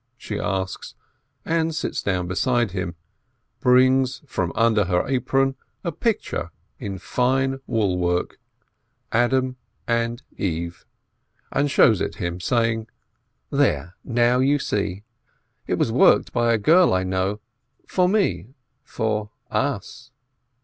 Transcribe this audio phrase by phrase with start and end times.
[0.17, 0.95] she asks,
[1.45, 2.95] and sits down beside him,
[3.59, 8.39] brings from under her apron a picture in fine woolwork,
[9.11, 10.87] Adam and Eve,
[11.51, 12.87] and shows it him, saying:
[13.51, 15.03] "There, now you see!
[15.67, 17.39] It was worked by a girl I know—
[17.87, 20.09] for me, for us.